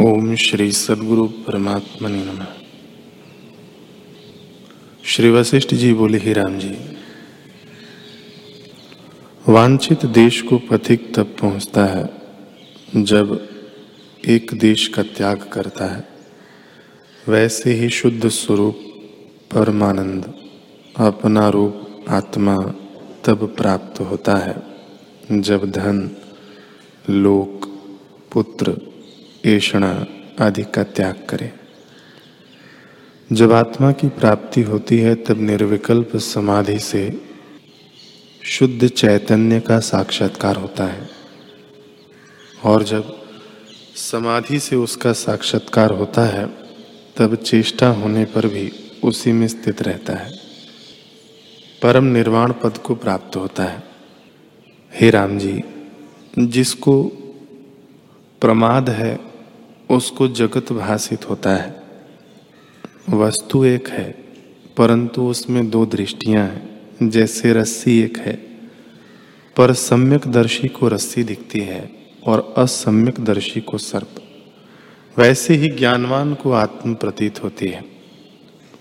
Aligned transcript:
ओम 0.00 0.34
श्री 0.34 0.72
सदगुरु 0.72 1.26
परमात्मा 1.26 2.08
नम। 2.08 2.44
श्री 5.04 5.30
वशिष्ठ 5.30 5.74
जी 5.74 5.92
बोले, 5.94 6.18
ही 6.18 6.32
राम 6.32 6.58
जी, 6.58 6.96
वांछित 9.48 10.06
देश 10.06 10.42
को 10.42 10.58
पथिक 10.58 11.14
तब 11.14 11.36
पहुँचता 11.40 11.84
है 11.86 12.12
जब 12.96 13.48
एक 14.28 14.50
देश 14.54 14.88
का 14.88 15.02
त्याग 15.02 15.50
करता 15.52 15.86
है। 15.86 16.08
वैसे 17.28 17.72
ही 17.72 17.90
शुद्ध 17.90 18.28
स्वरूप, 18.28 18.78
परमानंद, 19.54 20.34
अपना 20.96 21.48
रूप, 21.48 22.04
आत्मा 22.08 22.56
तब 23.24 23.54
प्राप्त 23.56 24.00
होता 24.00 24.36
है 24.36 24.62
जब 25.40 25.70
धन, 25.70 26.10
लोक, 27.10 27.66
पुत्र 28.32 28.89
ऐषणा 29.46 30.06
आदि 30.40 30.62
का 30.62 30.82
त्याग 30.82 31.26
करे। 31.28 31.52
जब 33.32 33.52
आत्मा 33.52 33.92
की 33.92 34.08
प्राप्ति 34.08 34.62
होती 34.62 34.98
है, 34.98 35.14
तब 35.14 35.40
निर्विकल्प 35.40 36.16
समाधि 36.16 36.78
से 36.78 37.20
शुद्ध 38.44 38.88
चैतन्य 38.88 39.60
का 39.60 39.78
साक्षात्कार 39.78 40.56
होता 40.56 40.84
है। 40.84 41.08
और 42.64 42.82
जब 42.82 43.22
समाधि 43.96 44.60
से 44.60 44.76
उसका 44.76 45.12
साक्षात्कार 45.12 45.90
होता 45.90 46.22
है, 46.22 46.46
तब 47.16 47.34
चेष्टा 47.34 47.88
होने 47.88 48.24
पर 48.24 48.46
भी 48.46 48.72
उसी 49.04 49.32
में 49.32 49.48
स्थित 49.48 49.82
रहता 49.82 50.12
है। 50.12 50.32
परम 51.82 52.04
निर्वाण 52.04 52.52
पद 52.52 52.78
को 52.78 52.94
प्राप्त 52.94 53.36
होता 53.36 53.64
है। 53.64 53.82
हे 54.94 55.10
राम 55.10 55.38
जी, 55.38 55.60
जिसको 56.38 57.04
प्रमाद 58.40 58.90
है 58.90 59.29
उसको 59.90 60.28
जगत 60.28 60.72
भाषित 60.72 61.30
होता 61.30 61.56
है। 61.56 61.82
वस्तु 63.08 63.64
एक 63.64 63.88
है, 63.88 64.10
परंतु 64.76 65.22
उसमें 65.22 65.70
दो 65.70 65.86
दृष्टियाँ 65.86 66.46
हैं, 66.46 66.80
जैसे 67.10 67.52
रस्सी 67.52 68.00
एक 68.00 68.18
है। 68.18 68.34
पर 69.56 69.72
सम्यक 69.72 70.26
दर्शी 70.26 70.68
को 70.68 70.88
रस्सी 70.88 71.22
दिखती 71.22 71.60
है 71.60 71.92
और 72.26 72.54
असम्यक 72.58 73.20
दर्शी 73.20 73.60
को 73.60 73.78
सर्प। 73.78 74.14
वैसे 75.18 75.54
ही 75.54 75.68
ज्ञानवान 75.68 76.34
को 76.34 76.52
आत्म 76.52 76.94
प्रतीत 76.94 77.44
होती 77.44 77.68
है 77.68 77.84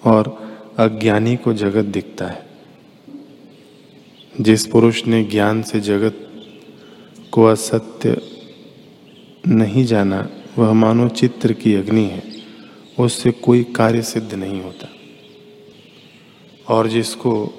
और 0.05 0.49
अज्ञानी 0.79 1.35
को 1.35 1.53
जगत 1.53 1.85
दिखता 1.85 2.27
है। 2.27 2.49
जिस 4.41 4.65
पुरुष 4.65 5.05
ने 5.07 5.23
ज्ञान 5.23 5.61
से 5.61 5.79
जगत 5.79 6.29
को 7.31 7.45
असत्य 7.45 8.21
नहीं 9.47 9.85
जाना 9.85 10.29
वह 10.59 10.73
मानो 10.73 11.09
चित्र 11.09 11.53
की 11.53 11.75
अग्नि 11.75 12.05
है, 12.05 12.23
उससे 12.99 13.31
कोई 13.31 13.63
कार्य 13.63 14.01
सिद्ध 14.01 14.33
नहीं 14.33 14.61
होता। 14.61 14.87
और 16.73 16.87
जिसको 16.87 17.49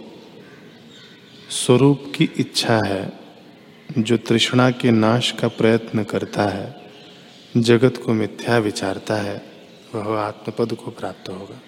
स्वरूप 1.50 2.12
की 2.16 2.30
इच्छा 2.38 2.80
है, 2.86 3.12
जो 3.98 4.16
तृष्णा 4.16 4.70
के 4.70 4.90
नाश 4.90 5.32
का 5.32 5.48
प्रयत्न 5.48 6.04
करता 6.04 6.42
है, 6.42 6.80
जगत 7.56 7.96
को 7.96 8.12
मिथ्या 8.12 8.58
विचारता 8.58 9.14
है, 9.14 9.42
वह 9.94 10.18
आत्मपद 10.18 10.72
को 10.74 10.90
प्राप्त 10.90 11.28
होगा। 11.28 11.60